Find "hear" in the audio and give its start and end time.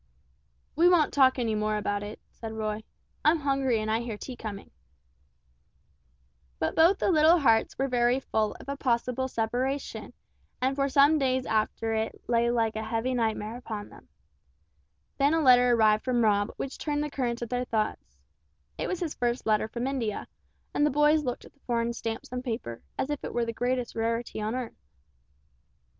3.99-4.17